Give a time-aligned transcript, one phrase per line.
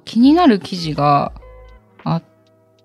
[0.00, 1.32] 気になる記事が
[2.04, 2.22] あっ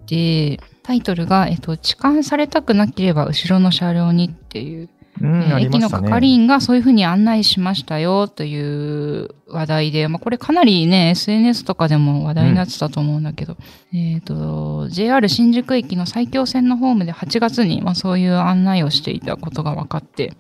[0.06, 4.90] て、タイトルが、えっと、痴漢されたくなければ後ろの車両にっていう、
[5.22, 5.62] うん、え。
[5.62, 13.56] 駅の係員がそういうふうに案内しましたよという話題で、まあ、これかなりね、SNS とかでも話題になってたと思うんだけど、
[13.94, 20.34] えっ、と、JR 新宿駅の埼京線のホームで8月に、まあ、そういう案内をしていたことが分かって、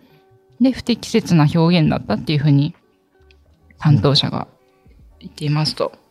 [0.59, 2.75] で、不適切な表現だったっていうふうに
[3.79, 4.47] 担当者が
[5.19, 6.02] 言っていますと。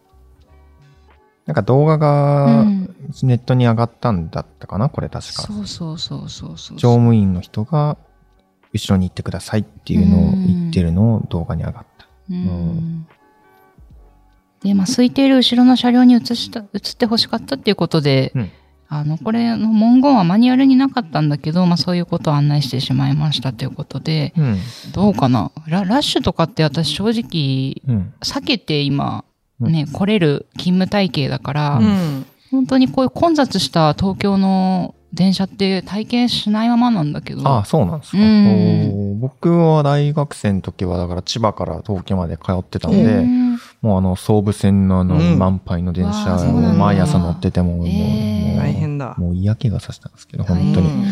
[1.47, 5.43] なんか動画うがんネットに上がったんだったかな、これ確か。
[5.43, 6.79] そうそうそうそうそう。
[6.79, 7.97] 乗務員の人が
[8.73, 12.07] 後ろに行ってくださいっていうのを言ってるのを動画に上がった。
[12.31, 13.07] うん
[14.63, 18.51] で、まあ、空いている後ろの車両に移した、移ってほしかったっていうことで、うん
[18.89, 24.59] あの、これの文言はマニュアルになかったんだけど、まあ、そういうことを案内してしまいましたということで、うん。
[24.93, 25.51] どうかな？
[25.67, 28.15] ララッシュとかって私正直、うん。
[28.21, 29.32] 避けて今、うん
[29.69, 32.27] ね、来れる勤務体系だから、うん。
[32.51, 38.19] 本当にこういう混雑した東京の電車って体験しないままなんだけど、ああ、そうなんですか。
[38.19, 39.21] うん。
[39.21, 43.43] 僕は大学生の時は、だから千葉から東京まで通ってたんで、うん
[43.83, 45.39] もうあの、総武線のあの、うん。
[45.39, 49.17] 満杯の電わ車毎朝乗ってても、もう、大変だ。
[49.19, 50.89] もう嫌気がさしたんですけど、本当に。
[50.89, 51.05] うん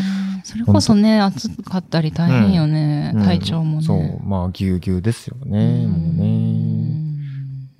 [0.42, 3.24] それこそね、暑かったり大変よね、うん。
[3.24, 3.84] 体調もね。
[3.84, 6.79] そう、まあ、ぎゅうぎゅうですよね、もううね。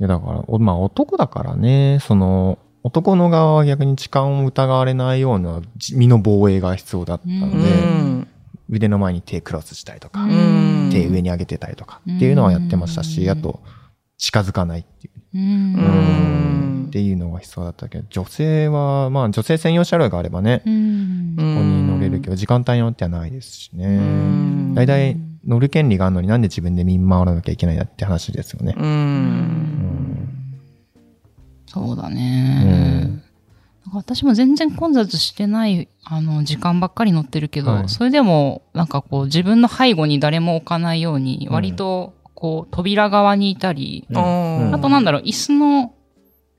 [0.00, 8.26] んいや、だから、おまあ、男だからね、その、男の側は逆に痴漢を疑われないようなじ身の防衛が必要だったのうで、ん。
[8.70, 13.60] 腕の前に手クロスしたりとか、うん手上に上げてたりとかっていうのはやってましたし、うんあと、
[14.16, 15.20] 近づかないっていう。
[15.34, 23.98] うんうんっていうのが必要だったけど、女性は、まあ女性専用車両があればね、うんここに乗れるけど、時間帯によってはないですしうね。
[23.98, 25.16] ん大体
[25.46, 28.74] 乗る権利があるのになんで自分で見回らなきゃいけないんだって話ですよね。
[28.76, 28.80] う。
[28.80, 29.89] うんん。
[31.72, 33.22] そうだうねん。
[33.92, 45.94] 私も全然混雑してない、あの、時間ばっかり乗ってるけど、はいそれでも、なんかこう、自分の背後に誰も置かないように、うん割と、こう、扉側にいたり、うんうんあとなんだろう、椅子の、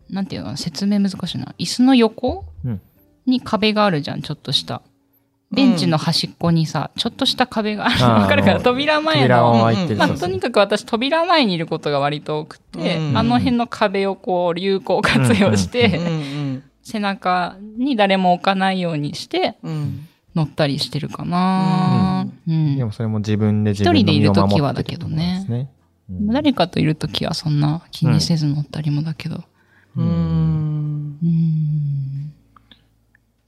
[0.10, 1.54] なんていうの説明難しいな。
[1.60, 2.82] 椅子の横、うん
[3.28, 4.82] に壁があるじゃん、ちょっとした。
[5.52, 8.04] ベンチの端っこにさ、ちょっとした壁がある。
[8.04, 8.56] わかるかな？
[8.56, 9.54] あの扉前扉の。
[9.98, 16.00] まあ、とにかく私、扉前にいることが割と多くて、うんあの辺の壁をこう、有効活用して、
[16.84, 20.08] 背中に誰も置かないようにして、うん。
[20.34, 22.78] 乗ったりしてるかな、うん。
[22.78, 25.68] でもそれも自分で自分の一人でいる時守ってはだけどね。
[26.10, 29.44] 誰かといるときはそんな気にせず乗ったりもだけど。
[29.98, 30.06] うん。
[30.06, 31.18] うん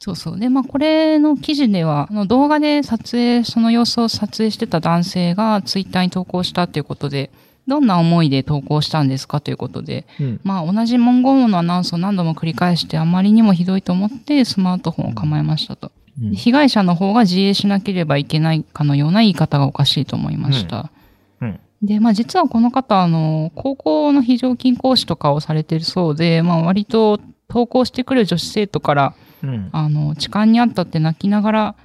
[0.03, 0.37] そうそう。
[0.37, 7.31] で、まあ、これの記事では、あの動画で撮影、その様子を撮影してた男性がツイッターに投稿したということで、
[7.67, 9.39] どんな思いで投稿したんですか？
[9.39, 10.41] ということで、うん。
[10.43, 15.93] まあ、同じ文言のアナウンスを何度も繰り返して、あまりにもひどいと思って、スマートフォンを構えましたと。
[16.21, 16.31] うん。
[16.31, 20.91] で被害者の方が自衛しなければいけないかのような言い方がおかしいと思いました。
[21.39, 21.59] うん。
[21.81, 29.69] で、まあ実はこの方、あの、高校の非常勤講師とかをされてるそうで、まあ割と投稿してくる女子生徒から、うん。
[29.71, 31.75] あの、痴漢にあったって泣きながら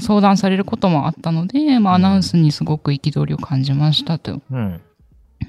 [0.00, 4.40] 相談されることもあったので、まあアナウンスにすごく憤りを感じましたと。
[4.50, 4.80] うん。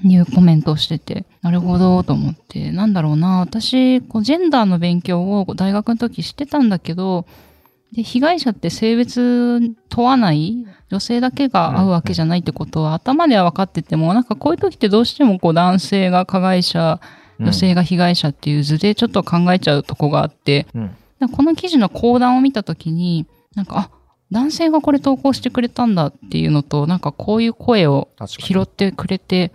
[0.04, 7.26] いうコメントをしてて、なるほどと思って、なんだろうな、私、こうジェンダーの勉強を大学の時してたんだけど、
[7.92, 17.00] で、被害者って性別問わない女性だけが会うわけじゃないってことは頭では分かってても、なんかこういう時ってどうしてもこう男性が加害者、
[17.38, 20.96] 女性が被害者っていう図でちょっと考えちゃうとこがあって、うん。
[21.28, 23.90] この記事の講談を見たときに、なんか、あ、
[24.30, 28.08] 男性がこれ投稿してくれたんだっていうのと、なんかこういう声を。
[28.26, 29.52] 拾ってくれて、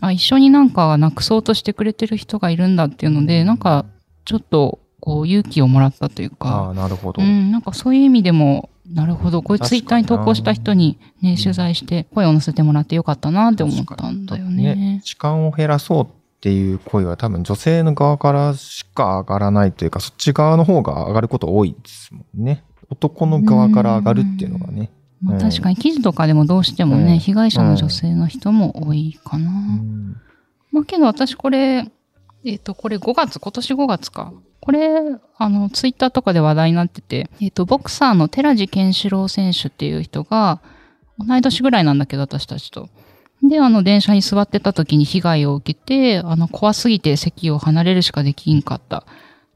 [0.00, 3.84] あ、一緒になんかなくそうとしてくれてる人がいるんだっていうので、なんか
[4.24, 7.20] ちょっとこう勇気をもらったというあか、あ、なるほど。
[7.20, 15.00] うん、なんかそういう意味でも、なるほど、こういう確かにツイッターに投稿した人にね、取材して声を載せてもらってよかったなって思ったんだよね。
[15.04, 22.64] 痴漢を減らそうっていう声は多分女性の側からしか上がらないというか、そっち側の方が上がること多いですもんね。
[22.90, 24.90] 男の側から上がるっていうのがね。
[25.22, 29.50] まあ、うん確かに記事とかでもどうしてもね、うん被害者の女性の人も多いかな。
[29.50, 30.16] うん
[30.72, 31.88] まあけど私これ、
[32.44, 34.32] えっ、と、これ5月、今年5月か。
[34.58, 34.98] これ、
[35.38, 40.60] あの、ツイッターとかで話題になってて、えっ、と、ボクサーの寺地健志郎選手っていう人が、
[41.20, 42.88] 同い年ぐらいなんだけど、私たちと。
[43.42, 49.04] で、あの、電車に座ってた時に被害を受けて、あの、怖すぎて席を離れるしかできんかった。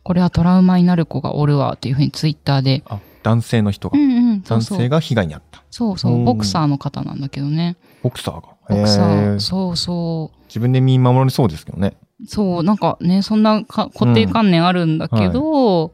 [0.02, 2.82] これはトラウマになる子がおるわ、っていうふうにツイッターで。
[2.86, 3.98] あ、男性の人が。
[3.98, 5.62] うんうん、そうそう男性が被害に遭った。
[5.70, 7.76] そうそうう、んボクサーの方なんだけどね。
[8.02, 8.42] ボクサーが？
[8.68, 10.38] ボクサへー、ーそうそう。
[10.48, 11.96] 自分で身守れそうですけどね。
[12.26, 15.92] そう、なんかね、そんなか固定観念あるんだけど、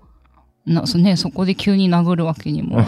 [0.65, 2.81] なそね、そこで急に殴るわけにもう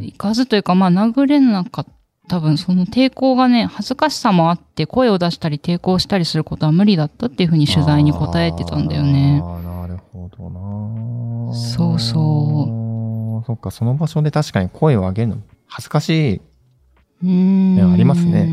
[0.00, 1.92] んいかずというか、まあ殴れなかった。
[2.28, 9.46] 多分その抵抗がね、恥ずかしさもあって声を出したり抵抗したりすることは無理だったっていうふうに取材に答えてたんだよねあ。
[9.46, 11.54] ーなるほどな。
[11.54, 16.36] そうそうそっか、その場所で確かに声を上げるの恥ずかしい。
[16.36, 17.76] うーん。
[17.76, 18.48] ねありますね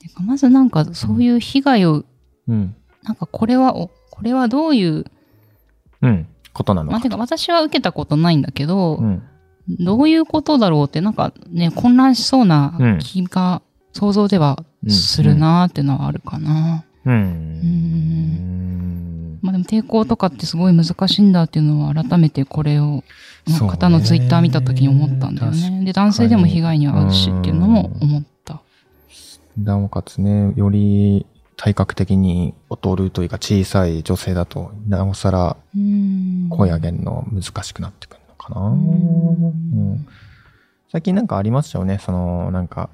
[0.00, 2.04] てかまずなんかそういう被害を、
[2.48, 2.74] うん。
[3.04, 5.04] なんかこれは、おこれはどういう、
[6.02, 6.26] うん。
[6.52, 6.92] ことなのか。
[6.92, 9.22] まあ、てか私は受けたことないんだけど、うん。
[9.68, 13.62] どういうことだろうって、なんかね、混乱しそうなうん気が
[13.92, 16.84] 想像ではするなーってのはあるかな。
[17.04, 17.14] うん。
[19.36, 23.04] んまあでも抵抗とかってすごい難しいんだっていうのは改めてこれを、
[23.46, 25.84] そうね方のツイッター見た時に思ったんだよね。
[25.84, 28.60] で、男性でも被害に遭うしっていうのも思った。
[29.56, 31.26] なおかつね、より
[31.56, 38.60] 体格的に劣るというか小さい女性だと、なおさらうん声上げるの難しくなってくるのかな。
[38.68, 38.76] うん。
[38.76, 38.80] う
[39.94, 40.06] ん。
[40.90, 42.88] 最近なんかありましたよね、その、なんか、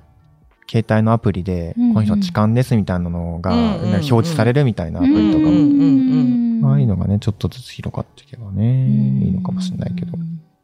[0.68, 1.94] 携帯のアプリで、うんうん。
[1.94, 3.92] この人痴漢ですみたいなのが、うんうんうん。
[3.92, 10.16] なんか表示されるみたいなアプリとかも、うんうんああいうのがね、ちょっとずつ広がっていけばね、いいのかもしれないけど。。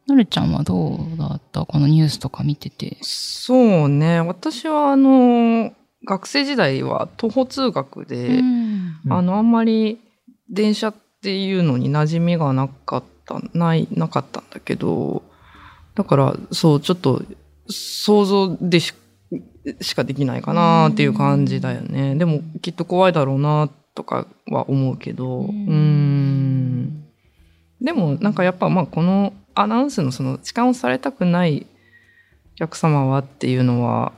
[0.07, 1.63] なるちゃんはどうだった？
[1.63, 2.97] このニュースとか見てて。
[3.01, 4.19] そうね。
[4.19, 5.73] 私はあの、
[6.07, 8.95] 学生時代は徒歩通学で、うん。
[9.05, 9.13] うん。
[9.13, 9.99] あの、あんまり
[10.49, 15.23] 電車っていうのに馴染みがなかった、ない、なかったんだけど、
[15.95, 17.23] だから、そう、ちょっと
[17.67, 18.93] 想像でし
[19.79, 22.15] しかできないかなっていう感じだよね。
[22.15, 27.03] でも、きっと怖いだろうなとかは思うけど、ううん。
[27.79, 31.67] でも、なんかやっぱ、まあ、このアナウンスのその痴漢をされたくない
[32.55, 34.13] お客様はっていうのは、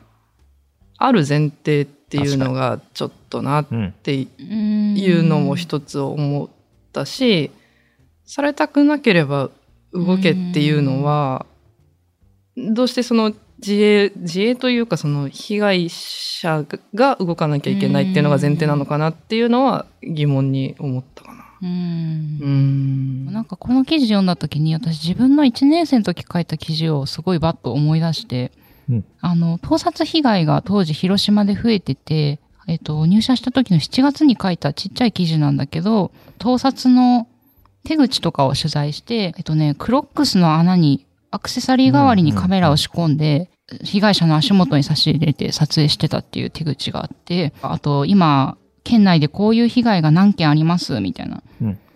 [0.97, 3.88] ある前提っていうのがちょっとなっうん。
[3.88, 6.50] っていうのも一つ思っ
[6.91, 7.51] たし、
[8.25, 9.50] されたくなければ
[9.94, 11.46] 動けっていうのは、
[12.56, 21.44] どうしてその自衛、自衛というかその被害者が動かなきゃいけないっていうのが前提なのかなっていうのは疑問に思ったかな。
[21.62, 21.70] うん
[22.42, 23.25] うん。
[23.31, 28.52] なんかこの記事読んだ時に私自分の1年生の時書いた記事をすごいバッと思い出して、
[28.90, 37.28] うんあの、盗撮被害が当時広島で増えてて、えっと、入社した時の7月に書いたちっちゃい記事なんだけど、盗撮の
[37.83, 43.50] 手口とかを取材して、えっとね、クロックスの穴にアクセサリー代わりにカメラを仕込んで、
[43.83, 51.41] 被害者の足元に差し入れて撮影してたっていう手口があって、あと今、県内でこういう被害が何件ありますみたいな。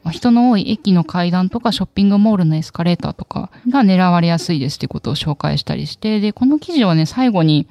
[0.10, 7.68] 人の多い駅の階段とかショッピングモールのエスカレーターとかが狙われやすいですってことを紹介したりして、で、この記事はね、最後に、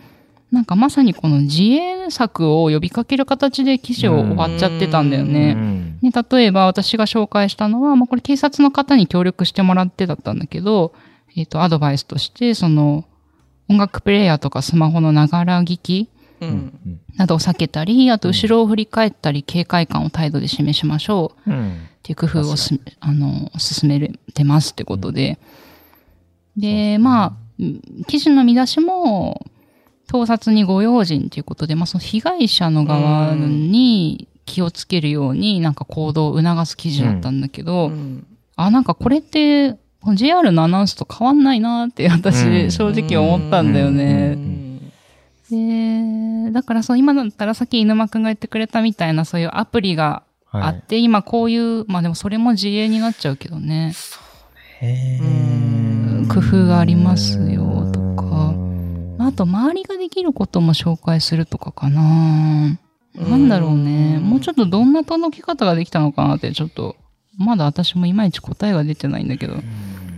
[0.53, 5.55] なんかまさにこの自衛策を呼びかける形で記事を終わっちゃってたんだようね。
[5.55, 10.95] んね、例えば私が紹介したのは、まあ、これ警察の方に協力してもらってだったんだけど、
[11.37, 13.05] えっ、と、アドバイスとして、その、
[13.69, 16.09] 音楽プレイヤーとかスマホのながら聞き
[17.17, 21.51] などを避けたり、あと後ろを振り返ったり、警戒感を態度で示しましょう。
[21.51, 21.73] うん。
[21.73, 21.73] っ
[22.03, 25.39] ていう工夫をす、あの、進めてますってことで。
[26.57, 29.45] で、まあ、うん記事の見出しも、
[30.07, 39.77] 盗撮にご用心っていうことで、まあ、その被害者の側に気をつけるように、なんか行動を促す記事だったんだけど、うんあ、なんかこれって、
[40.15, 44.35] JR のアナウンスと変わんないなってうん私、正直思ったんだようね。
[44.35, 44.81] ん
[46.47, 50.23] で、だからそう、今だったらさっき犬間くんが言ってくれたみたいな、そういうアプリが
[50.53, 50.77] あはい。
[50.79, 53.93] って、今こういう、まあでもそれも自営になっちゃうけどね。
[54.81, 57.66] へうんー工夫がありますよ
[59.37, 62.79] と、周りができることも紹介するとかかな。
[63.15, 64.19] なんだろうね。
[64.19, 66.97] もうちょっとどんな届き方ができたのかなって、ちょっと、
[67.39, 69.55] まだ私もいまいち答えが出てないんだけど。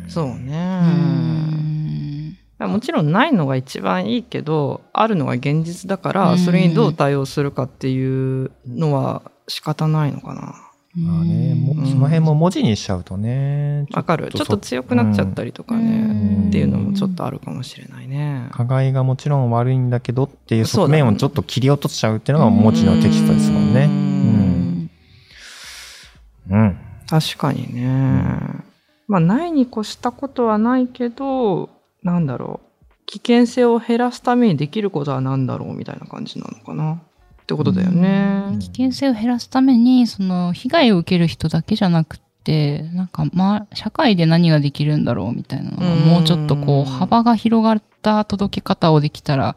[0.08, 0.80] そううね。
[0.80, 2.36] ん。
[2.60, 10.54] もちろんないのが一番いいけど、あるのが現実だから、うんそれにどう対応するかっていうのは仕方ないのかな。
[10.96, 11.54] まあね、
[11.86, 13.86] その辺も文字にしちゃうとね。
[13.92, 14.30] わかる。
[14.32, 18.48] ちょっと強くなっちゃったりとかうんね、っていうのもちょっとあるかもしれないね。
[18.52, 23.84] 加害がもちろん悪いんだけどっていうそうだ側面をちょっと切り落としちゃうっていうのが文字のテキストですもんね。
[26.50, 26.78] ううんん。
[27.06, 28.68] 確かにね。
[29.06, 31.70] まあ、ないに越したことはないけど、
[32.02, 32.68] なんだろう。
[33.06, 37.00] 危険性を減らすためにできることは何だろうみたいな感じなのかな。
[37.48, 38.58] ってことだよね。
[38.58, 49.56] 危険性を減らすために、その、被害を受ける人だけじゃなくて、なんか、まあ、社会で何ができるんだろうみたいなのが、うんもうちょっとこう、幅が広がった届け方をできたら、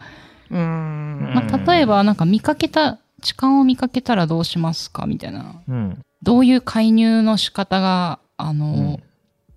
[0.50, 1.32] うん。
[1.36, 5.62] まあ、例えば、なんか見かけた、痴漢を見かけたらどうしますかみたいな。
[5.68, 6.02] うん。
[6.24, 9.04] どういう介入の仕方が、あの、うん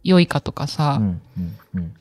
[0.07, 1.21] 良いかとかさう、ん。
[1.38, 1.59] うん。
[1.76, 1.95] うん。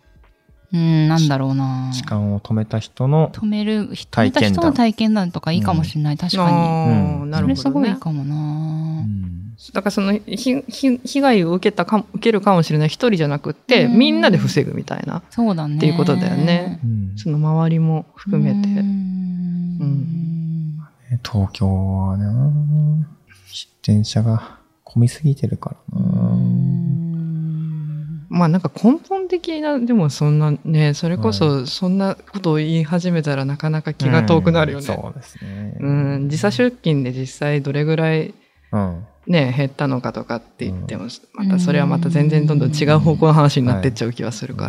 [0.73, 1.91] うん、なんだろうな。
[1.93, 6.17] 痴漢を止めた人の、止める、止め体験談た人の体験談とかいいかもしれない。
[6.17, 6.57] 確かに。
[6.57, 7.55] うんそれなるほどね。
[7.55, 8.35] すごいいいかもな。
[8.35, 8.37] う
[9.05, 9.33] ん
[9.71, 15.77] だからそのひひ被害を受けたかも受けるかもしれない一人じゃなくって、うんみんなで防ぐみたいなそうだね。
[15.77, 20.79] っていうことだよねうんその周りも含めて、うん
[21.23, 22.51] 東京はな
[23.51, 26.02] 出店者が混みすぎてるからな
[28.33, 34.87] まあなんか根本的なでもそんなねそれこそそんなことを言い始めたらなかなか気が遠くなるよね。
[34.87, 35.77] うんそうですね。
[35.79, 38.33] うん、時差出勤で実際どれぐらい
[38.71, 39.05] うん。
[39.27, 44.67] ね減ったのかとかって言っても、またそれはまた全然どんどん違う方向の話になってっちゃう気がするか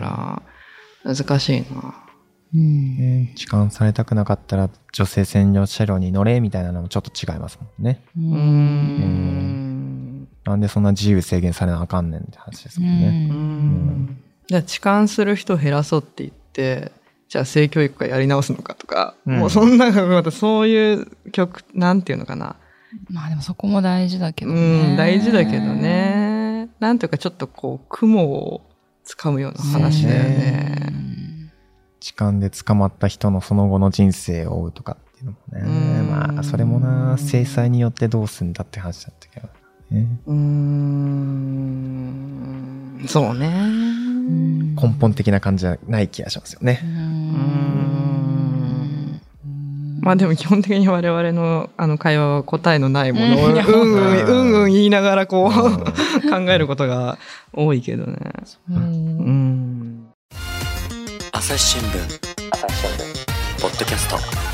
[1.05, 1.67] ら、難しいな。
[2.55, 8.05] うんね痴漢されたくなかったら女性専用車両に乗れみたいなのもちょっと違いますもんね。
[8.17, 9.64] ううーん。
[10.45, 13.29] なんでそんな自由制限されなあかんねんって話ですもんね。
[13.31, 14.19] うーん。
[14.47, 16.93] じゃあ痴漢する人を減らそうって言って、
[17.29, 22.57] じゃあ性教育がやり直すのかとか、うんもうそんな、またそういう曲、なんていうのかな。
[23.11, 24.95] まあでもそこも大事だけうどね。
[24.95, 25.65] ん、大事だけど。
[25.65, 26.69] ね。
[26.79, 28.61] なんていうかちょっとこう、雲を
[29.03, 31.51] つかむような話だよね。
[32.01, 36.03] 痴漢で捕まった人のその後の人生を追うとかっていうのもうね。
[36.03, 39.49] んまあ、それもな、制裁によってどうすんだって話だったけど
[39.95, 40.07] ね。
[40.27, 41.05] うーん。
[43.07, 43.47] そうね。
[43.47, 46.81] うん根本的な感じじゃない気がしますよね。
[46.83, 47.85] うん
[50.01, 55.79] まあでも基本的に我々のあの会話は答えのないものを、うんうんうん、 うんうん言いながらこう、うん
[56.31, 57.17] 考えることが
[57.55, 58.19] 多いけどね。
[58.71, 58.81] うんう
[59.31, 60.05] ん。
[61.33, 62.35] 朝日新聞
[63.61, 64.54] ポッドキャスト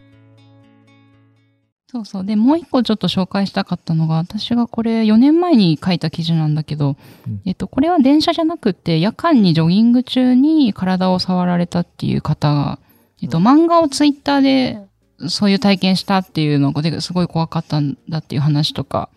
[1.91, 2.25] そうそう。
[2.25, 6.95] で、もう一個ちょっと紹介したかったのが、私がこれ4年前に書いた記事なんだけど、
[7.27, 12.79] うんえっと、これは電車じゃなくって、夜間にジョギング中に体を触られたっていう方が、
[13.21, 14.79] えっと、漫画をツイッターで
[15.27, 19.09] そういう体験したっていうのがですごい怖かったんだっていう話とか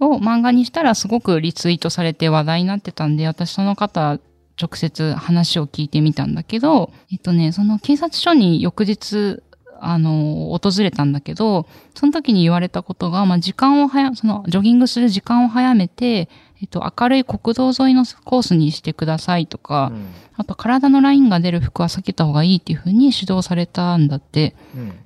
[0.00, 4.18] を漫画にしたらすごくリツイートされて話題になってたんで、私その方
[4.60, 9.42] 直接話を聞いてみたんだけど、えっとね、その警察署に翌日、
[9.88, 16.28] あの、訪れたんだけど、その時に言われたことが、まあ、時間を早、その、ジョギングする時間を早めて、
[16.60, 19.92] えっと、明るい国道沿いのコースにしてくださいとか、
[20.36, 24.56] あと、体のラインが出る服は避けた方がいいっていうふうに指導されたんだって。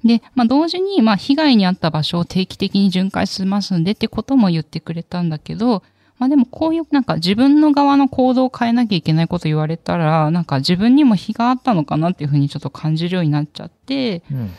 [0.05, 5.83] で、まあ、同時に、まあ、被害に遭った場所を定期的に巡回しますんでってことも言ってくれたんだけど、
[6.21, 14.51] まあでもこういうなんか自分の側の行動を変えなきゃいけないこと言われたら、なんか自分にも非があったのかなっていうふうにちょっと感じるようになっちゃって、うん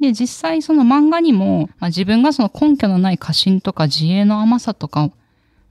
[0.00, 5.10] で、実際その漫画にも、まあ、自分がその根拠のない過信とか自衛の甘さとか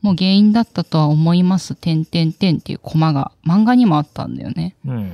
[0.01, 4.75] も原因だったとは思います、点点点っていうコマが漫画にもあったんだよね。
[4.85, 5.11] うん。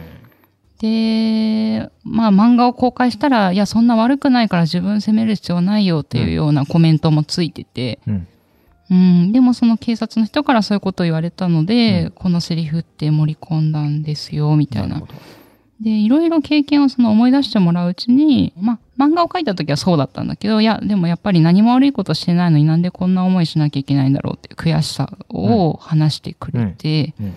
[0.79, 8.27] で、まあ漫画を公開したら、いや、そんな悪くないから自分責める必要ないよっていうようなコメントもついてて、うん。
[8.91, 12.11] うん、でもその警察の人からそういうことを言われたので、うん。
[12.11, 14.95] このセリフって盛り込んだんですよ、みたいな。
[14.95, 15.13] るほど
[15.81, 27.35] で、いろいろ経験をその思い出してもらううちに、まあ、漫画を描いた時はそうだったんだけど、いや、でもやっぱり何も悪いことしてないのになんでこんな思いしなきゃいけないんだろうっていう悔しさを話してくれて、うんうん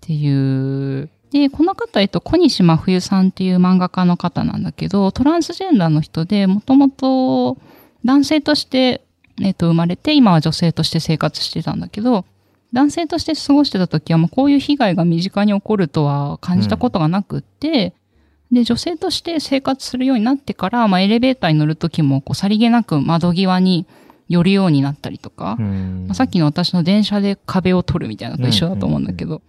[0.00, 1.08] っていう。
[1.30, 7.58] で、この方、えっと、小西真冬さんっていう漫画家の方なんだけど、トランスジェンダーの人で、もともと
[8.04, 9.04] 男性として、
[9.40, 12.24] えっと、生まれて、今は女性として生活してたんだけど、
[12.72, 17.94] 男性として過ごしてた時は、もうこういう被害が身近に起こるとは感じたことがなくって、
[18.52, 23.86] で、女性として生活するようになってから、まあ、エレベーターに乗る時も、こう、さりげなく窓際に
[24.28, 29.42] 寄るようになったりとか、うんまあさっきの私の電車で壁を取るみたいなのと一緒だと思うんだけど、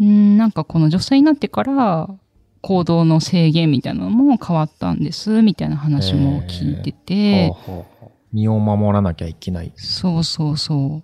[0.00, 2.08] うん、なんかこの女性になってから、
[2.60, 9.72] 行動の制限みたいなのも変わったんです、みたいな話も聞いてて、ほうほうほう身を守らなきゃいけない。
[9.76, 11.02] そうそうそ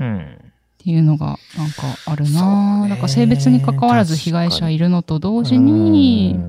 [0.00, 0.04] う。
[0.04, 0.49] うん。
[0.80, 6.40] っていうのがなんかあるそうな、ねだから性別に関わらず被害者いるのと同時に、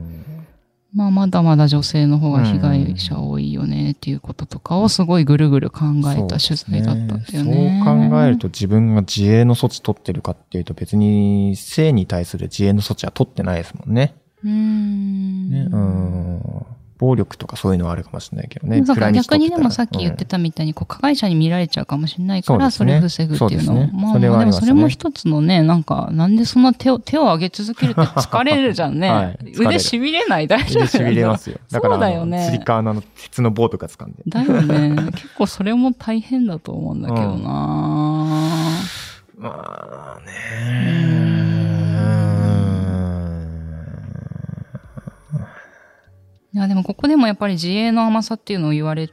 [0.96, 5.80] まあまだまだ女性の方が被害者多いよねっていうこととかをすごいぐるぐる考
[6.16, 7.84] えた取材だったんだよね。
[7.84, 14.16] そう考えると自分が自衛の措置取ってるかっていうと別に性に対する自衛の措置は取ってないですもんね。
[14.44, 15.50] うーん。
[15.50, 18.84] ねうん暴力とかそういうのはあるかもしれないけどね。
[18.84, 29.36] 逆にでもさっき言ってたみたいに、こう加害者に見られちゃうかもしれないから、それを防ぐっていうのそうですねまあでもそれも一つのね、なんか、なんでそんな手を、手を上げ続けるって疲れるじゃんね。
[29.58, 31.58] 腕しびれない大丈夫でしびれますよ。
[31.72, 34.18] だから、そうだよねつり革の鉄の棒とか掴んで。
[34.28, 34.96] だよね。
[35.14, 38.52] 結構それも大変だと思うんだけどな、
[39.40, 41.41] まあね。
[46.54, 49.10] いや、でもここでもやっぱり自衛の甘さっていうのを言われ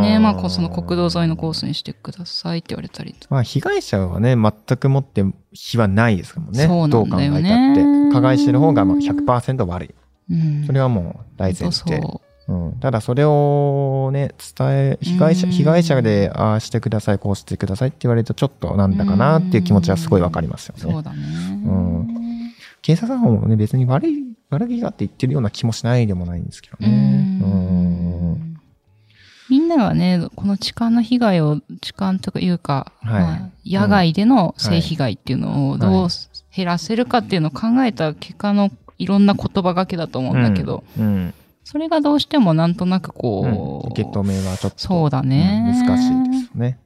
[0.00, 3.26] ね、まあその国道沿いのコースにしてくださいって言われたりと。
[3.30, 6.66] まあ被害者はね、全くもって非はないですもんね。
[6.66, 8.14] そうなんだよねどう考えたって。
[8.14, 9.94] 加害してる方がまあ100%悪い。
[10.30, 10.64] うん。
[10.66, 12.00] それはもう大前提。
[12.00, 20.80] そううん、ただそれをね、伝え、被害者、うん被害者で、ああしてください、こうしてくださいって言われるとちょっとなんだかなっていう気持ちはすごいわかりますよね。
[20.80, 21.18] そうだね。
[21.18, 22.52] ん
[22.82, 27.38] 警察官もね、別に悪い、悪気があって言ってるような気もしないでもないんですけどね。
[27.42, 28.60] ううんん。
[29.48, 36.08] みんながね、この痴漢の被害を、痴漢というか、はいまあ野外での性被害っていうのをどはう
[36.54, 41.34] 減らせるかっていうのを考えた結果のいろんな言葉がけだと思うんだけど、うん。
[41.64, 44.78] それがどうしてもなんとなくうんこう、受け止めはちょっと。
[44.78, 46.78] そうだねうん難しいですね。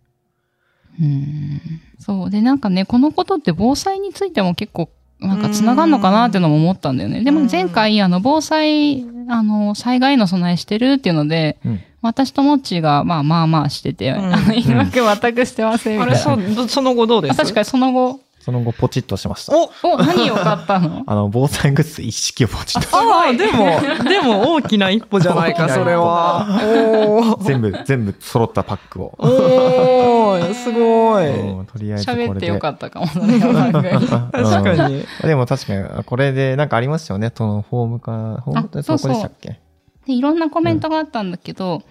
[0.98, 1.60] うん
[1.98, 2.30] そう。
[2.30, 7.22] で、なんかね、このことって防災についても結構、なんか繋がるのかなっていうのも思ったんだよね。
[7.22, 16.54] でも前回、あの、防災、あの、災害への備えしてるっていうので、うん私とモッチーが、まあまあまあしてて、んあの、今く全くしてませんみあれ、たいな。
[16.54, 17.32] そ その後どうです？
[17.32, 19.52] あ確かにその後、その後ポチッとしました。
[19.54, 21.02] おお、何を買ったの？
[21.06, 22.96] あの、防災グッズ一式をポチッと。
[22.96, 26.46] ああ、でも、でも大きな一歩じゃないか、それは。
[26.64, 27.44] おー。
[27.44, 29.14] 全部、全部揃ったパックを。
[29.18, 31.28] おー、 すごい。
[31.58, 32.28] うんとりあえずこれで。
[32.32, 33.52] 喋ってよかったかもしれ ない。
[33.52, 35.04] 番組確かに。
[35.22, 37.30] でも確かに、これでなんかありますよね。
[37.36, 39.60] そのフォームか、フォームってあそこでしたっけ？
[40.06, 41.82] で、いろんなコメントがあったんだけど、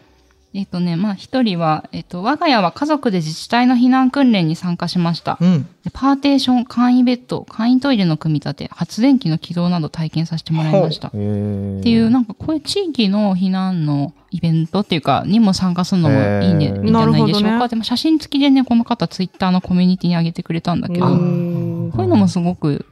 [0.54, 5.38] えっ、とね、まあ一人は、えっ、と、我が家は家族で自治体の避難訓練に参加しました。
[5.40, 5.64] うん。
[5.84, 11.10] でパーテーション、簡易ベッド、簡易トイレの組み立て、発電機の起動など体験させてもらいました。
[11.10, 17.60] っへていう、なんかこういう地域の避難のイベントっていうか、にも参加するのもいいね、へーいいんじゃないでしょうか。
[17.60, 22.86] ねでも写真付きでね、この方ツイッターのコミュニティに上げてくれたんだけど、こういうのもすごくうん、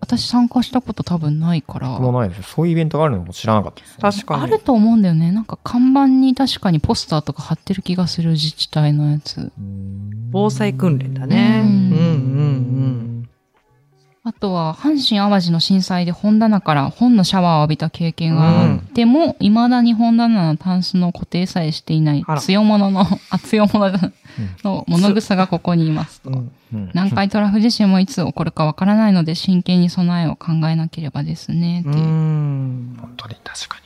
[0.00, 2.42] 私参加したこと多分ないから、僕もないです。
[2.42, 3.96] そういうイベントがあるのも知らなかったです、ね。
[4.00, 4.42] 確かに。
[4.42, 5.32] あると思うんだよね。
[5.32, 9.38] なんか看板に確かにポスターとか貼ってる気がする自治体のやつ。
[9.40, 11.62] うん防災訓練だね。
[11.64, 13.03] ううんんうん
[14.26, 23.92] あとは、阪神淡路の震災で本棚から本のシャワーを浴びた経験があっても、未だに本棚のタンスの固定さえしていない強者の、 あ、強者
[24.62, 26.30] の物草がここにいますと。
[26.30, 26.36] うん。
[26.36, 31.96] うん南海トラフ地震もいつ起こるかわからないので、真剣に備えを考えなければですね、っていう。
[31.96, 32.96] うん。
[32.98, 33.78] 本当に確か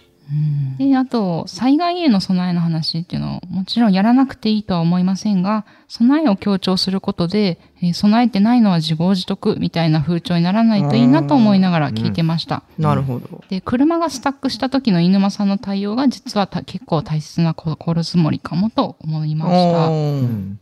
[0.79, 12.63] で、あと、災害への備えの話っていうのを、もちろんやらなくていいとは思いませんが、備えを強調することで、えー備えてないのは自業自得みたいな風潮にならないといいなと思いながら聞いてました。
[12.79, 13.43] なるほど。
[13.49, 19.91] で、車がスタックした時の飯沼さんの対応が実はた結構大切な心づもりかもと思いました。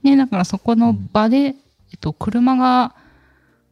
[0.09, 1.55] ね、だからそこの場で、えっ
[2.00, 2.94] と、車が、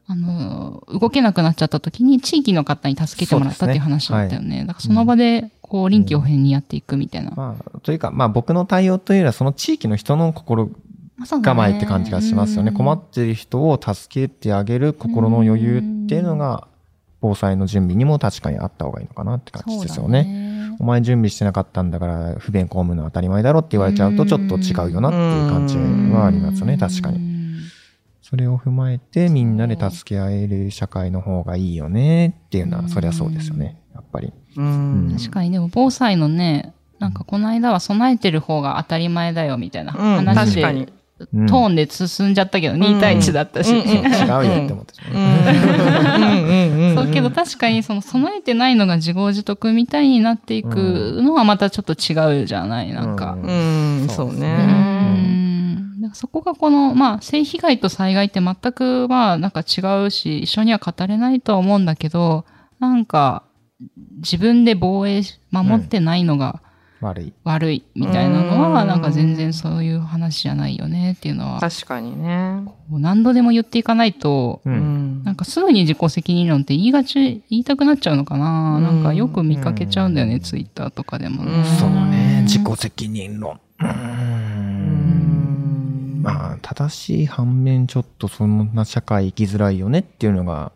[0.06, 4.60] あの、動けなくなっちゃった時に地域の方に助けてもらったっていう話だったよね。
[4.66, 7.32] だからその場で、こう、臨機応変にやっていくみたいな。
[7.32, 10.70] まあ、というか、まあ僕の対応というよりは、その地域の人の心
[11.42, 12.70] 構えって感じがしますよね。
[12.70, 16.68] 困っている人を助けてあげる心の余裕っていうのが、
[17.20, 20.22] 防災の準備にも確かにあった方がいいのかなって感じですよね。
[20.22, 20.76] ね。
[20.78, 25.76] お前準備してなかったんだから不便被るのは当たり前だろって言われちゃうとちょっと違うよなっていう感じ
[26.14, 27.33] はありますよね、確かに。
[28.24, 28.28] に。
[28.28, 34.32] それを踏まえてみんなで助け合える社会の方がいいよねっていうのは、そりゃそうですよね、やっぱり。
[34.56, 35.14] うん。
[35.16, 40.88] 確かに、でも防災のね、なんかこの間は備えてる方が当たり前だよみたいなうん、話で、確かに。
[41.32, 41.46] うん。
[41.46, 43.70] トーンで進んじゃったけど、2対1だったし。
[43.70, 45.10] 違うよって思ってしま
[47.02, 53.38] そうけど確かにその備えてないのが自業自得みたいになっていくのはまたちょっと違うじゃないなんか。
[53.40, 54.93] ううん、そううね。
[56.14, 62.44] そこがこの、まあ、性被害と災害って全く、まあ、なんか違うし、一緒には語れないとは思うんだけど、
[62.80, 63.44] なんか、
[64.18, 66.62] 自分で防衛し、守ってないのが
[67.04, 67.32] 悪い。
[67.44, 72.62] 悪いみたいなのは、うんなんか全然そういう話じゃないよねっていうのは、確かにね。
[72.66, 74.70] こう何度でも言っていかないと、う。
[74.70, 81.64] うんんなんかすぐに自己責任論って言いがち、言いたくなっちゃうのかな、うんなんかよく見かけちゃうんだよね、うんツイッターとかでもうんね。
[81.78, 82.42] そうね。
[82.44, 83.60] 自己責任論。
[83.80, 84.23] うん
[86.24, 90.72] まあ、正しい反面、ちょっとそんな社会生きづらいよねっていうのが、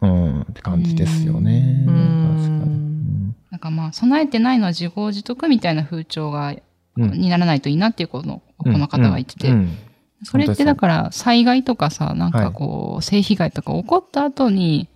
[0.00, 1.84] うん、って感じですよね。
[1.88, 1.94] うん
[2.36, 3.34] 確かに。
[3.50, 6.54] なんかまあ、備えてないのは自業自得みたいな風潮が、
[6.96, 9.48] うんにならないといいなっていうこの、この方が言ってて。
[9.48, 9.78] うんうん
[10.26, 14.88] それってだから災害とかさ、なんかこう、性被害とか起こった後に、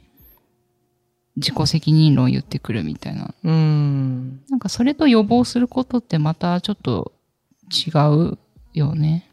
[1.37, 3.35] 自己責任論言ってくるみたいな。
[3.45, 4.41] うん。
[4.49, 7.13] なんかそれと予防することってまたちょっと
[7.71, 7.91] 違
[8.33, 8.39] う
[8.73, 9.28] よね。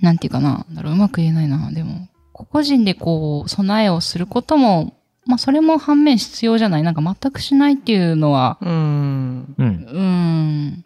[0.00, 0.66] なんていうかな。
[0.72, 1.70] だろう、うまく言えないな。
[1.70, 4.94] でも、個々人でこう、備えをすることも、
[5.26, 6.82] まあそれも反面必要じゃない。
[6.82, 8.70] なんか全くしないっていうのは、うん。
[8.70, 10.84] うんうーん、うん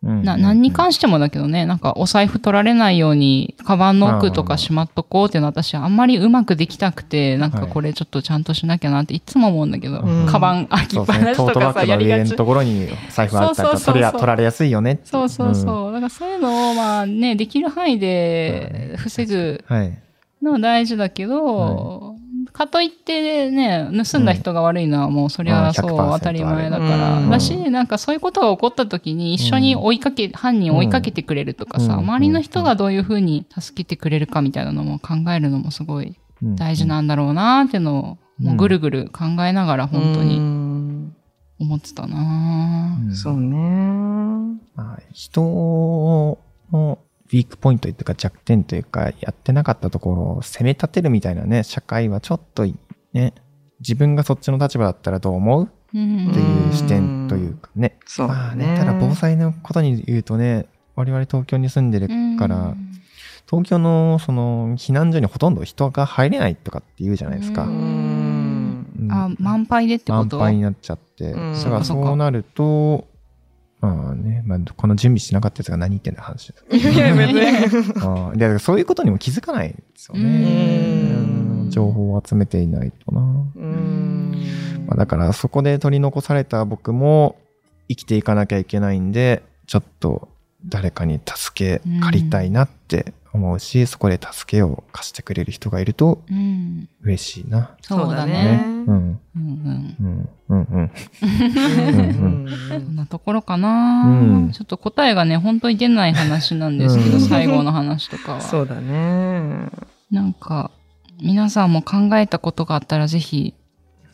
[0.00, 10.26] な、何に関してもだけどね、なんかお財布取られないように、カバンの奥とかしまっとこうっていうのは私あんまりうまくできたくて、なんかこれちょっとちゃんとしなきゃなっていつも思うんだけど、うん。
[10.26, 11.18] カバン開きっぱ。
[11.18, 12.36] なしとかさ、やりがち。
[12.36, 13.76] ところに財布あったりと。
[13.76, 14.12] そうそうそうそう。
[14.12, 15.50] 取られやすいよねそうそうう。
[15.50, 15.54] ん。
[15.56, 15.92] そう。
[15.92, 19.98] だからそういうのを、まあね、できる範囲で防ぐはい。
[20.40, 22.14] のは大事だけど、
[22.52, 27.18] かといってね、盗んだ人が悪いのはもうそりゃそううん100%当たり前だから。
[27.18, 27.30] うん。
[27.30, 31.98] だし、なんかそういうことが起こった時に一緒に追いかけ、犯人を追いかけてくれるとかさ、うん。
[32.00, 41.12] 周りの人がどういうふうに助けてくれるかみたいなのも考えるのもすごいうん大事なんだろうなっていうのを、もうぐるぐる考えながら本当にに。
[41.60, 43.14] 思ってたなうん。
[43.14, 43.56] そうね。
[44.76, 46.38] まあ、人
[46.72, 52.66] のウィークポイントというか弱点というか、やってなかったところを責め立てるみたいなね、社会はちょっと
[53.12, 53.34] ね、
[53.80, 55.64] 自分がそっちの立場だったらどう思う？
[55.64, 57.98] っうんていう視点というかね。
[58.06, 58.78] そうまあね、ね。
[58.78, 62.84] ただ防災のことに言うとね、我々東京に住んでるから、うん
[63.50, 67.62] 東京のその避難所にほとんど人が入れないとかって言うじゃないですか。
[67.64, 69.08] ううんん。
[69.10, 70.36] あ、満杯でってこと？
[70.36, 71.32] 満杯になっちゃって。
[71.32, 73.06] うんだからそうなると、
[73.80, 76.64] まあね、まあ、この準備しなかったやつが何言ってんだ話です。
[76.76, 78.38] いや、別に。
[78.38, 81.70] でそういうことにも気づかないですよね。
[81.70, 83.20] 情報を集めていないとな。
[83.20, 84.34] うん。
[84.86, 87.36] まあ、だからそこで取り残された僕も
[87.88, 90.28] 生きていかなきゃいけないんで、ちょっと
[90.66, 96.88] 誰かに助け借りたいなって思うし、そこで助けを貸してくれる人がいるとうん。
[97.02, 97.76] 嬉しいな。
[97.80, 98.32] そうだね。
[98.32, 98.64] ね。
[98.64, 98.84] うん。
[98.86, 99.96] うんうん。
[99.98, 100.28] うん。
[100.48, 100.68] うん。
[100.78, 102.48] うん。
[102.68, 108.40] そんなところかな、うんちょっと答えがね、本当に出ない話なんですけど、うん最後の話とかは。
[108.40, 109.68] そうだね。
[110.10, 110.70] なんか、
[111.22, 113.54] 皆さんも考えたことがあったらぜひ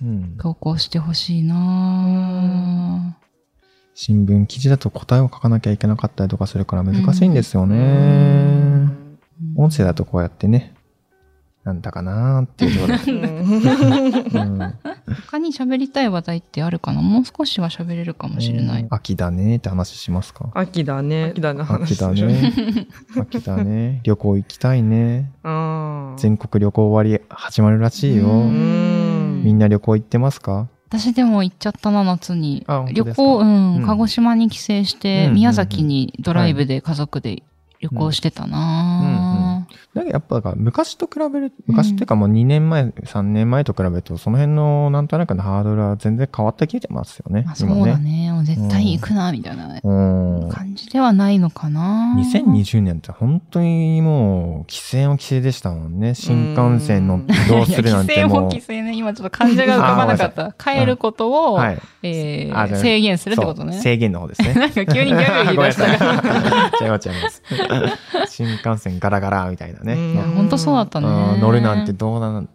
[0.03, 0.37] うん。
[0.39, 3.17] 投稿してほしいな
[3.95, 8.74] 新聞記事だと答えを書かなきゃいけなかったりとかするから難しいんですよね。
[9.57, 10.75] 音声だとこうやってね、
[11.65, 13.13] なんだかなーっていうところで。
[13.13, 14.75] うん
[15.27, 17.03] 他に喋りたい話題ってあるかな？
[17.03, 18.87] もう少しは喋れるかもしれない。
[18.91, 20.51] 秋だねって話しますか？
[20.55, 21.25] 秋だね。
[21.31, 21.65] 秋だね。
[21.69, 22.53] 秋だね。
[23.21, 24.01] 秋だね。
[24.03, 25.31] 旅行行きたいね。
[25.43, 26.15] うん。
[26.17, 28.27] 全国旅行終わり始まるらしいよ。
[28.27, 30.69] うんみんな旅行行ってますか？
[30.89, 32.95] 私でも行っちゃったな、夏にあ本。
[32.95, 33.23] 当ですか？
[33.23, 37.43] 旅行、うん、うん鹿児島に帰省して、うん宮崎にドライブで家族で
[37.85, 39.54] 旅行してたな、
[39.95, 47.45] だけどやっぱだから昔と比べる、昔っていうかもう2年前、3年前と比べると、その辺のなんとなくのハードルは全然変わってきてますよね。
[47.49, 48.33] あそうだね。
[48.33, 50.49] もう絶対行くな、みたいなうん。
[50.51, 52.15] 感じではないのかな。
[52.19, 56.15] 2020年って本当にもう、規制も規制でしたもんね。
[56.15, 58.43] 新幹線乗って移動するなんて いや規制ももう。
[58.51, 58.95] 規制ね。
[58.95, 60.53] 今ちょっと漢字が浮かばなかった。
[60.53, 61.79] 帰ることを、はい。
[62.03, 63.81] えー制限するってことね。
[63.81, 64.55] 制限の方ですね。
[64.55, 66.71] なんか急にギャグ言い出したから。
[66.83, 67.43] 違います違います。
[68.29, 70.13] 新幹線ガラガラみたいなね。
[70.13, 71.07] いや、ほんとそうだったね。
[71.07, 72.49] うん乗るなんてどうなん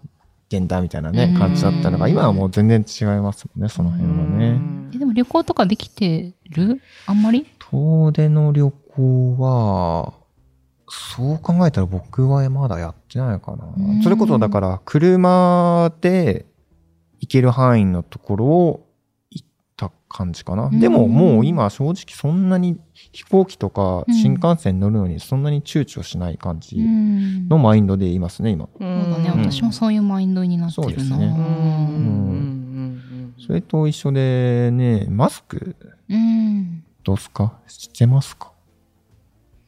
[0.67, 4.59] だみたいなね、感じだったのが、今はもう全然違いますもんね、その辺はね。
[4.93, 6.81] えでも旅行とかできてる？
[7.05, 7.45] あんまり？
[7.71, 10.13] 遠出の旅行は、
[10.89, 14.03] そう考えたら僕はまだやってないかうんな。
[14.03, 16.47] それこそだから、車で
[17.19, 18.88] 行ける範囲のところを
[19.79, 20.67] た感じかな。
[20.69, 20.79] ん。
[20.79, 22.79] でももう今正直そんなに
[23.13, 24.13] 飛行機とかうん。
[24.13, 27.47] 新幹線乗るのにそんなに躊躇しない感じうん。
[27.47, 28.67] のマインドでいますね、今。
[28.73, 29.51] そそうだね、うん。
[29.51, 30.93] 私もそういうマインドになってるな。
[30.93, 31.25] そうですね。
[31.25, 31.33] うん。
[31.33, 31.39] うん。
[31.39, 31.39] ん。
[31.39, 33.33] うん。
[33.39, 35.75] それと一緒でね、マスク
[36.09, 36.83] うん。
[37.03, 38.51] どうすかしてますか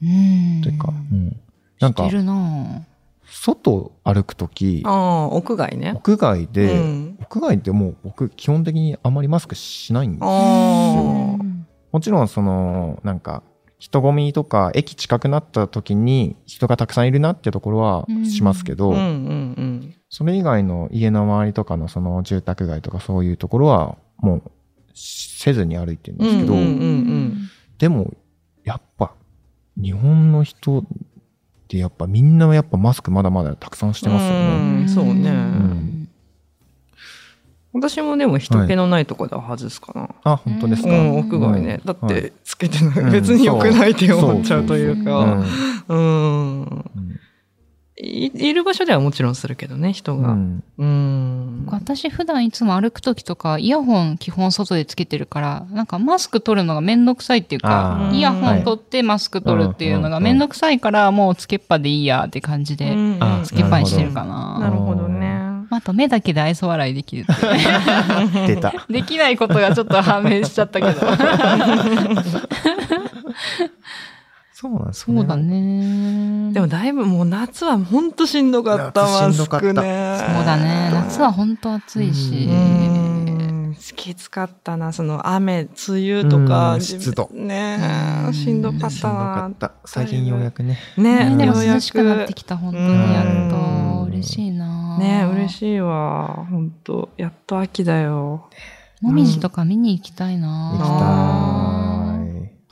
[0.02, 0.62] うん。
[0.62, 1.40] というか、うん。
[1.80, 1.94] なん。
[1.94, 2.84] かして、るな
[3.32, 5.94] 外歩くときあ、あ屋外ね。
[5.96, 7.18] 屋外で、うん。
[7.20, 10.28] 屋外ってもう僕基本的にあまりマスクしないんですよ。
[11.92, 13.44] もちろんその、なんか、
[13.80, 19.96] 人混みとか駅近くなった時に人がたくさんいるなってところはしますけど、うんうんうん。
[20.08, 24.52] それ以外の家の周りとかのその住宅街とかそういうところはもう
[24.94, 27.50] せずに歩いてるんですけど、うんうんうん。
[27.80, 28.14] でも
[28.64, 29.16] やっぱ
[29.82, 30.86] 日本の人
[31.72, 34.82] ってやっぱみんなやっぱマスクまだまだたくさんしてますよね。
[34.82, 36.10] うんそうねん
[37.74, 40.10] 私もでも人気のないとこでは外すかな。
[40.26, 40.90] あ、本当ですか。
[40.90, 41.80] うん、屋外ね。
[41.80, 45.24] うんだっはいて、つけてない、うん別に良くないって思っちゃうといううか。
[45.24, 45.46] ん
[45.88, 46.86] うん。
[47.98, 50.30] うんいいる場所ではもちろんするけどね、人が。
[50.30, 51.66] うんうん。
[51.68, 62.96] 私普段いつも歩くときとかイヤホン基本外でつけてるからなんかマスク取るのがめんどくさいっていうかイヤホン取ってマスク取るっていうのがめんどくさいからもうつけっぱでいいやって感じで
[63.44, 64.60] つけっぱにしてるかな。
[64.60, 65.42] なるほどね。
[65.70, 68.74] あと目だけで愛想笑いできるっていうね 出た。
[68.90, 71.02] できないことがちょっと判明しちゃったけど。
[74.62, 75.38] そうなんですそうだ。
[75.38, 76.52] ね。
[76.54, 80.18] でもだいぶもう夏はほんとしんどかった、夏マスしんどかったクね。
[80.36, 80.92] そうだね。
[80.94, 82.48] 夏は本当暑いし。
[82.48, 86.76] うんきつかったな、その雨、梅雨とか。
[86.76, 87.80] うん湿度ね
[88.28, 89.54] うんしんどかっしたんどかなっ。
[89.54, 89.72] た。
[89.86, 90.78] 最近ようやくね。
[90.96, 92.36] ねでもようや涼しくなってく。
[92.36, 93.58] きた、本当にやっうと。
[93.58, 95.50] ん嬉しいなね嬉い。
[95.50, 96.46] しいわ。
[96.52, 97.10] ほんと。
[97.18, 98.50] やっと秋だよ。
[99.02, 101.81] もみじとか見に行きたい行なきたい。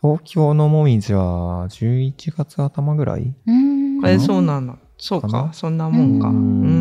[0.01, 4.05] 東京のもみじは11月頭ぐらいうん。
[4.07, 4.77] え、そうなの。
[4.97, 6.29] そうかそんなもんか。
[6.29, 6.75] ううんんうんうんう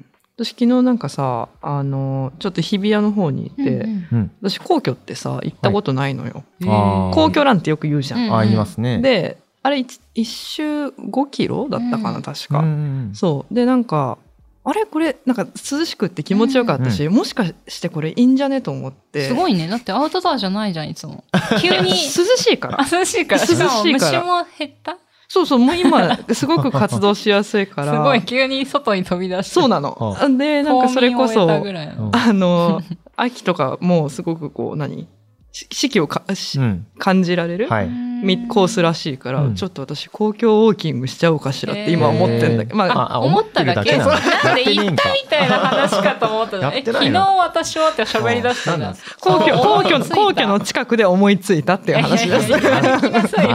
[0.00, 0.04] ん。
[0.36, 4.30] 私昨日なんかさ、あの、ちょっと日比谷の方に行って、うんうん。
[4.42, 6.42] 私皇居ってさ、行ったことないのよ。
[6.60, 8.20] うんあー皇居ランってよく言うじゃん。
[8.26, 9.00] うんあ、言いますね。
[9.00, 12.58] で、あれ一一周5キロだったかな、うん確か。
[12.60, 13.54] うん、そう。
[13.54, 14.18] で、なんか、
[14.66, 14.86] あれ？
[14.86, 18.62] これ、なんか涼しくって気持ちよかったし、もしかしてこれいいんじゃね？
[18.62, 19.28] と思って。
[19.28, 19.68] すごいね。
[19.68, 21.24] だってアウトドアじゃないじゃん、いつも。
[21.60, 21.90] 急に。
[21.90, 22.80] 涼しいから。
[22.80, 23.42] あ、涼しいから。
[23.42, 24.96] 涼しいから虫も減った？
[25.28, 27.92] そうそう、もう今、すごく活動しやすいから。
[27.92, 29.54] すごい、急に外に飛び出して。
[29.54, 30.16] そうなの。
[30.38, 32.80] で、なんかそれこそ、あの、
[33.16, 35.08] 秋とかもうすごくこう、何？
[35.52, 36.86] し四季をかしうん。
[36.98, 37.88] 感じられる、はい。
[38.24, 46.92] みコースらしいから、うんちょっと私公共ウォーキングしちゃおうかしらって今思ってんだけど、まあ、あ思っただけなんで言ったみたいな話かと思ったやの。
[46.92, 48.96] 昨日私はって喋り出したん。
[49.20, 52.48] 皇居、皇居の、皇居の近くで思いついたっていう話です。
[52.48, 52.70] いやいや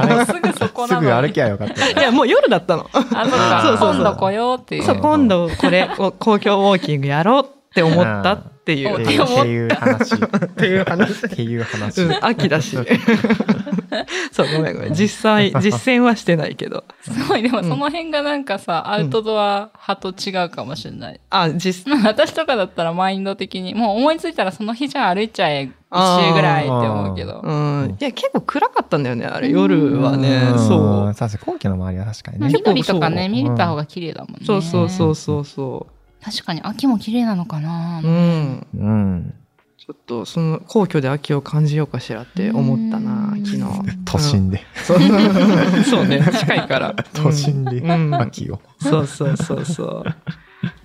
[0.06, 1.28] いやすぐそこすぐなのに。
[1.28, 1.90] 歩きゃよかった。
[1.90, 2.90] いや、もう夜だったの。
[2.94, 4.84] 今度来ようっていう。
[4.84, 10.16] そう、今度これ、お公共ウォーキングやろうって思ったっていうって話。
[10.16, 12.02] っていう話っていう話。
[12.02, 12.78] うん、秋だし。
[14.32, 14.94] そう、ごめんごめん。
[14.94, 16.84] 実際、実践はしてないけど。
[17.02, 21.20] すごい、でもその辺がなんかさ、アウトドア派と違うかもしれない。
[21.30, 27.42] あ、実、私とかだったらマインド的に、もう思いついたらその日じゃあ歩いちゃえ、一周ぐらいって思うけど。
[27.44, 27.98] うん。
[28.00, 29.50] いや、結構暗かったんだよね、あれ。
[29.50, 30.52] 夜はね。
[30.52, 31.16] んそう。
[31.16, 32.54] 確かに、皇居の周りは確かにまあね。
[32.58, 34.40] 緑とかね、見れた方が綺麗だもんね。
[34.46, 35.88] そうそうそうそうそ
[36.22, 38.08] 確かに秋も綺麗なのかなう。
[38.08, 38.68] うん。
[38.74, 39.34] うん。
[39.78, 43.64] ちょっと、その、皇居で秋を感じようかしらって思ったな、うん昨日。
[44.06, 44.62] 都心で。
[44.76, 45.00] そう
[45.84, 46.96] そうね、近いから。
[47.14, 48.60] 都心でうん秋を。
[48.80, 50.04] そうそうそうそう。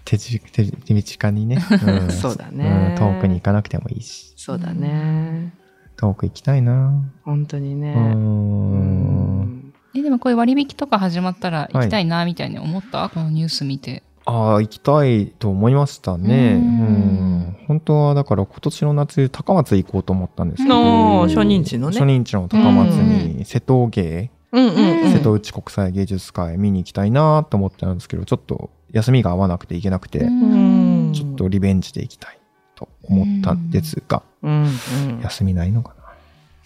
[0.05, 1.59] 手じ手手近にね。
[1.71, 4.33] うんそうだねうん遠くに行かなくてもいいし。
[4.37, 5.53] そうだね。
[5.97, 6.93] 遠く行きたいな。
[7.25, 7.95] 本当にね。
[7.97, 7.99] う。
[7.99, 14.03] うんんえ、でもこういう割引とか始まったら行きたいな、みたいに思った、このニュース見て。
[14.27, 16.55] ああ、行きたいと思いましたね。
[16.55, 17.57] ううんん。
[17.67, 20.75] 本当は、だから今年の夏、高松行こうと思ったんですけうど。
[20.83, 21.97] の初任地のね。
[21.99, 25.13] 初任地の高松に瀬戸芸、うんうんうん。
[25.13, 32.39] 瀬戸内国際芸術祭見に行きたいなと思ってたんですけど、ちょっと休みが合わなくて行けなくて、んちょっとリベンジで行きたい
[32.77, 35.21] と思ったんですが、うんうん。
[35.23, 35.95] 休みないのか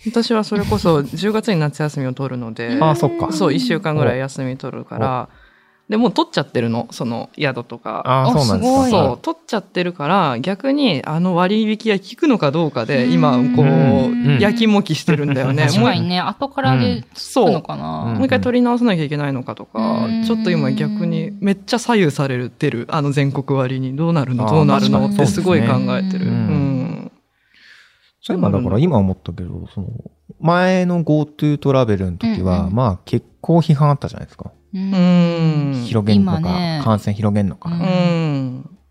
[0.07, 3.33] 私はそれこそ10月に夏休みを取るので、あ、そっか。
[3.33, 5.29] そう、1週間ぐらい休み取るから、
[5.88, 8.03] で、もう取っちゃってるの、その宿とか。
[8.05, 15.64] ああ、あそうなんですそう、取っちゃってるから、逆にあの割引が効くのかどうかで、今、こうやきもきしてるんだよね。
[15.64, 18.05] もう確かにね、後からでつくのかな。
[18.09, 18.11] う。
[18.11, 23.96] んもう一回取り直さなきゃいけないのかとかうん、ちょっと今逆にめっちゃ左右されてる、あの全国割に。
[23.96, 26.27] どうなるのどうなるのってすごい考えてる。
[26.27, 26.35] ううん。
[26.35, 27.12] ん。
[28.20, 29.88] じゃあだから今思ったけど、その、
[30.38, 32.74] 前の GoTo トラベルの時は、うんうん。
[32.74, 34.53] まあ結構批判あったじゃないですか。
[34.72, 37.70] 広げんのか、今ね感染広げんのか。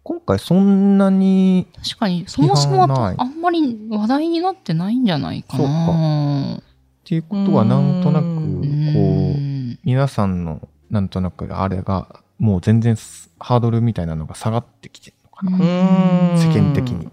[0.04, 6.56] 今回そんなに、確かに、そもそもあんまり話題になってないんじゃないかな。
[6.58, 6.62] っ
[7.04, 12.96] ていうことはなんとなく、こうう、ん皆さんのなんとなくあれが、もう全然
[13.40, 15.58] ハードルみたいなのが下がってきてるのかな。
[15.58, 17.10] うん世間的に。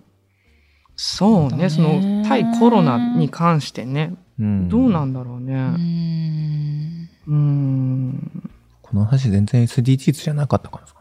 [0.97, 1.71] そうね。
[1.71, 5.55] そその、対コロナに関してね、うんどうなんだろううね。
[5.71, 8.44] んうん。
[8.95, 10.94] この話全然 SDGs じゃなかったかな。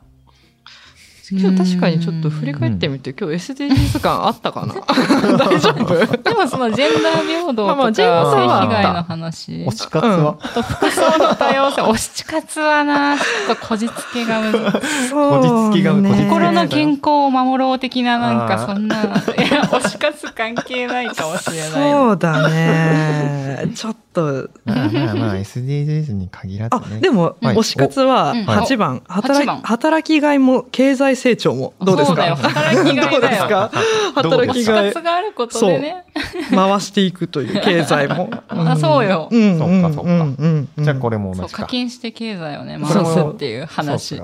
[1.40, 4.76] 今日確かにちょっと振り返ってみて、今日 SDGs 感あったかな？
[5.38, 6.18] 大丈夫？
[6.18, 9.52] でもそのジェンダー平等とかまあまあジェンダー性は被害の話。
[9.52, 11.82] 推し活は、あと服装の多様性。
[11.82, 13.18] 推し活はな。
[13.18, 16.10] ちょっとこじつけが難こじつきがね。
[16.10, 21.70] こじつき心の健康を守ろう的ななんかそんないや推し活関係ないかもしれない。
[21.72, 23.72] そうだね。
[23.76, 24.50] ちょっと。
[24.66, 27.00] まあまあまあ SDGs に限らずあ、ね。
[27.00, 27.56] でも、はい。
[27.56, 28.46] 推し活はうん。
[28.46, 31.74] 8番、働8番き、働きがいも経済成長も。
[31.80, 32.36] どうですか？
[32.36, 33.72] 働きがいですか？
[34.16, 36.06] 働きがい活があることでね
[36.52, 38.30] 回していくという経済も。
[38.50, 39.58] あそうようん。
[39.58, 41.66] そっかそっかうんうんうんじゃあこれも同じか。
[41.66, 44.20] 金して経済をね回すっていう話っ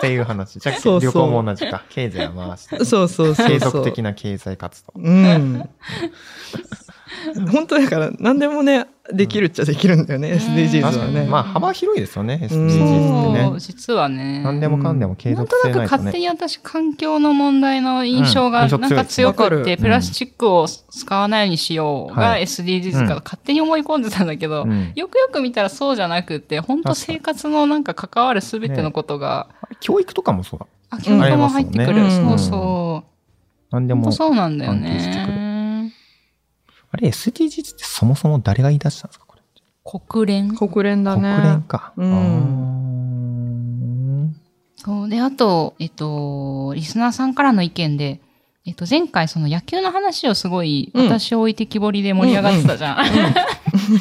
[0.00, 0.58] ていう話。
[0.58, 1.82] じゃあ旅行も同じか。
[1.90, 2.82] 経済は回して。
[2.86, 3.46] そうそうそうそう。
[3.48, 4.92] 継続的な経済活動。
[4.96, 5.68] うん。
[7.50, 10.82] 本当だから何でもね、できるっちゃできるんだよね、うん SDGs。
[10.82, 11.26] はね。
[11.28, 13.52] まあ幅広いですよね、うん SDGs ってそうね。
[13.58, 16.12] 実はね何でもかんでも継なん続となく勝性ないとね。
[16.12, 29.48] 手に私環境の問題の印象うんがなんか強くって、わかるプラスチックを使わないようにしようがはい SDGs うんかと勝手に思い込んでたんだけど、うんよくよく見たらそうじゃなくって、本当生活のなんか関わるすべてのことが、
[29.80, 30.66] 教育とかもそうだ。
[30.90, 32.10] あ、教育も入ってくる。
[32.10, 33.12] そうそう。
[33.70, 34.12] 何でも。
[34.12, 35.41] そうなんだよ関係してくね。
[36.92, 39.24] あれ SDGs ってそもそも誰が言い出したんですか？
[39.26, 39.42] これ。
[40.24, 40.54] 国連？
[40.54, 41.34] 国連だね。
[41.36, 41.92] 国連か。
[41.96, 42.12] うん
[44.34, 44.38] あ
[44.84, 45.08] そう。
[45.08, 48.20] で、あと、えっと、リスナーさんからの意見で、
[48.64, 52.96] えっと、前回その野球の話をすごい、うん私を置いてきぼりで盛り上がってたじゃん。
[52.96, 53.34] ー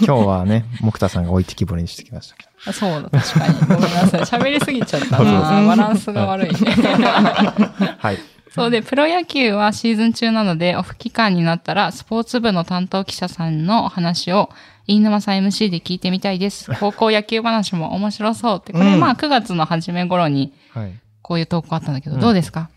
[0.06, 2.49] 今日はね、木田さんが置いてきぼりにしてきましたけど。
[2.67, 3.54] あそうだ、確かに。
[3.60, 4.21] ごめんなさい。
[4.21, 5.23] 喋りすぎちゃったな。
[5.67, 6.71] バランスが悪いね。
[7.97, 8.17] はい。
[8.53, 14.49] そうで、プロ野球はシーズン中なので、オフ期間になったら、スポーツ部の担当記者さんの話を、
[14.87, 16.69] 飯沼さん MC で聞いてみたいです。
[16.79, 18.73] 高校野球話も面白そうって。
[18.73, 20.93] これ、うんまあ9月の初め頃に、はい。
[21.21, 22.69] こういう投稿あったんだけど、うんどうですか？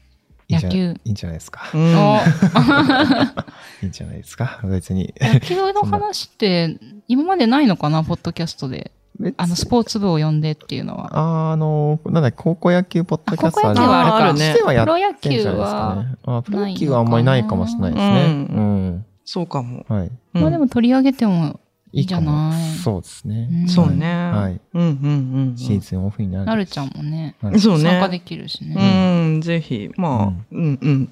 [0.49, 0.95] 野球。
[1.05, 1.69] いいんじゃないですか？
[1.75, 2.19] うんお
[3.83, 4.61] いいんじゃないですか？
[4.65, 5.13] 別に。
[5.21, 6.77] 野球の話って、
[7.09, 8.05] 今までないのかな？
[8.05, 8.93] ポッドキャストで。
[9.37, 11.07] あの、スポーツ部を呼んでっていうのは。
[11.17, 16.17] ああの、なんだっけ、高校野球ポッドキャストあ高校野球はあるはやプロ野ってんじゃないです球はかね。
[16.25, 18.25] あプロ野球はあんまりないかもしれないですね。
[18.25, 19.07] うん。
[19.25, 19.85] そうかも。
[19.89, 20.11] はい。
[20.35, 21.61] うんまあでも取り上げても
[21.93, 22.21] いいんじゃい？
[22.21, 22.73] いかもない。
[22.75, 23.49] そうですね。
[23.53, 24.07] うんそうね。
[24.31, 24.61] はい。
[24.75, 24.89] うんうん
[25.49, 25.57] うん。
[25.57, 26.45] シーズンオフになる。
[26.47, 28.23] なるちゃんもね、はいそう参加でね。
[28.25, 29.37] きるしうね。
[29.39, 31.09] ん、ぜひ、まあ、うんうん。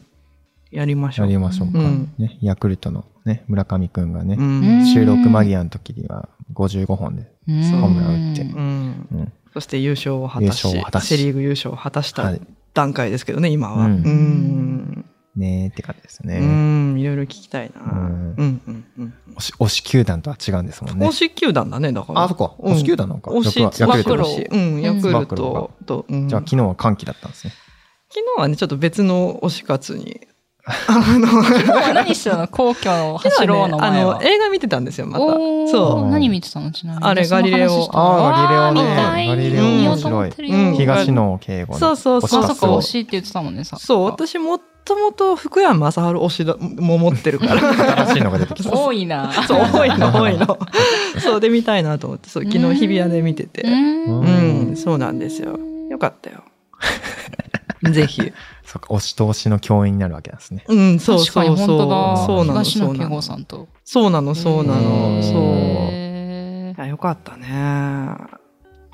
[0.73, 1.27] やりましょう。
[1.27, 1.79] やりましょうか。
[1.79, 4.87] うんね、ヤクルトのね、村上くんがね、うん。
[4.87, 9.09] 収録間際の時には55本で、うんホームラン打ってうん。
[9.12, 9.33] うん。
[9.52, 10.68] そして優勝を果たし
[11.07, 12.40] セリーグ優勝を果たしたはい
[12.74, 13.85] 段階ですけどね、今は。
[13.85, 15.05] ううんん。
[15.37, 16.40] ねーって感じですね。
[16.40, 17.81] ん、いろいろ聞きたいな。
[17.83, 19.14] うんうんうんうん。
[19.35, 21.12] 推し球団とは違うんですもんね推。
[21.12, 22.22] し球団だね、だから。
[22.24, 23.31] あ、そっ推し球団なんか。
[23.31, 26.07] 推し、ヤクルトマクロ推しうん、ヤクルトと。
[26.09, 27.52] うんじゃあ昨日は歓喜だったんですね。
[28.11, 30.20] 昨日はね、ちょっと別の推し活に。
[30.64, 32.46] 今日は何してたの？
[32.46, 34.22] 皇居の走ろうの前はあの、。
[34.22, 35.25] 映画見てたんですよ、また。
[35.27, 36.11] そう。
[36.11, 36.70] 何見てたの？
[36.70, 37.05] ちなみに。
[37.05, 41.79] あれガリレオあーガリレオねガリレオ面白いうん東野敬吾の。
[41.81, 43.77] そうそうそうあそっか、そう惜しいって言ってたもんね、さ。
[43.77, 48.05] そう、私もともと福山雅治推しだも持ってるから。
[48.05, 48.70] 新しいのが出てきた。
[48.79, 49.33] 多いな。
[49.33, 50.59] そう、多いの、多いの。
[51.18, 53.62] そう、で見たいなと思って、そう、昨日日比谷で見てて。
[53.62, 55.59] うんうん、そうなんですよ。
[55.90, 56.44] よかったよ。
[57.83, 58.33] ぜひ。
[58.73, 60.65] そっか、押し通しの教員になるわけなんですね。
[60.67, 61.77] うん、そう確かにそうそう。
[61.77, 62.27] 本当だ。
[62.27, 63.17] そうなの、東野圭そうなの。
[63.17, 63.69] 吾さんと。
[63.85, 65.21] そうなの、そうなへの。
[65.21, 65.43] ーそう。
[65.93, 68.17] へいや、よかったね。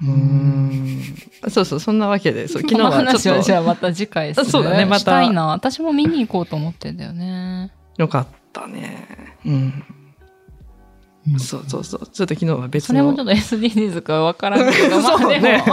[0.02, 1.02] うん。
[1.48, 5.46] そうそう、そんなわけで、そう、昨日はちょっとはじゃあまた次回するそうだねまたしたいな。
[5.46, 7.70] 私も見に行こうと思ってんだよね。
[7.96, 9.06] よかったね。
[9.46, 9.84] うん。
[11.38, 12.06] そうそうそう。
[12.08, 12.86] ちょっと昨日は別の。
[12.88, 15.64] それもちょっと SDGs かわからんけど、まあ そうね。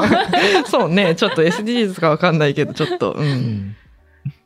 [0.67, 1.15] そうね。
[1.15, 3.19] ちょっと SDGs かわかんないけど、ちょっと、う。
[3.19, 3.75] うんん。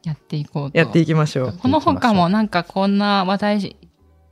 [0.09, 0.77] やっていこうと。
[0.77, 1.57] やっていきましょう。
[1.57, 3.75] この他もなんかこんな話題、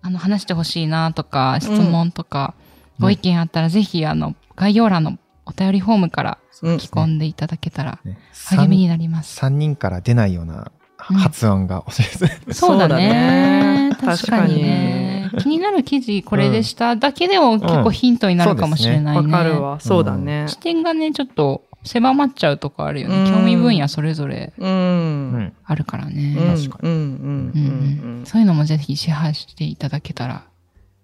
[0.02, 2.68] あの話してほしいなとか、質問とか、うん
[3.00, 8.18] ご意見あったらぜひあの概要欄のお便りフォームからうん聞き込んでいただけたらね
[8.50, 9.40] 励みになります。
[9.40, 12.60] 3人から出ないような発音がおしゃれです。
[12.60, 13.92] そうだね。
[14.00, 15.32] そうだね確かにね。
[15.40, 19.32] 気になる記事これでしただけでも結構ヒントになるかもしれないわね。
[19.32, 19.80] かるわ。
[19.80, 20.46] そうだね。
[20.48, 23.18] 視点がね、ちょっと狭まっちゃうとこあるよね。
[23.18, 24.54] うん興味分野それぞれ。
[24.60, 26.16] あるからうん。
[26.16, 26.36] ね。
[26.56, 26.92] 確かうん。
[26.92, 27.00] うん。
[27.00, 30.44] うんうんそういうのもぜひシェアしていただけたら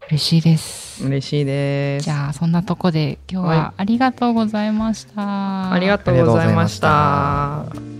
[0.09, 1.05] 嬉しいです。
[1.05, 2.03] 嬉しいです。
[2.05, 5.71] じゃあ、そんなとこで今日はありがとうございました。
[5.71, 7.92] ありがとうございましありがとうございまた。